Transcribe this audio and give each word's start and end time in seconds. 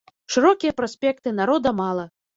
Шырокія 0.35 0.73
праспекты, 0.81 1.37
народа 1.41 1.77
мала. 1.83 2.11